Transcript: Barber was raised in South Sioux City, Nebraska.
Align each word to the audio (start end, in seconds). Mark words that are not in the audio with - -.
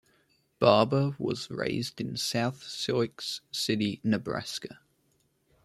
Barber 0.57 1.15
was 1.19 1.47
raised 1.51 2.01
in 2.01 2.17
South 2.17 2.63
Sioux 2.63 3.07
City, 3.51 3.99
Nebraska. 4.03 4.79